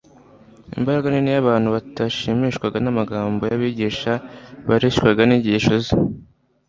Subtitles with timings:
[0.77, 4.11] Imbaga nini y’abantu batashimishwaga n’amagambo y’abigisha
[4.67, 5.93] bareshywaga n’inyigisho Ze